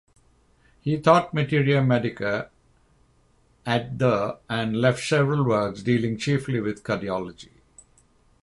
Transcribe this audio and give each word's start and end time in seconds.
He 0.79 0.99
taught 0.99 1.31
"Materia 1.31 1.83
Medica" 1.83 2.49
at 3.67 3.99
the 3.99 4.39
and 4.49 4.75
left 4.77 5.03
several 5.07 5.45
works 5.45 5.83
dealing 5.83 6.17
chiefly 6.17 6.59
with 6.59 6.83
cardiology. 6.83 7.61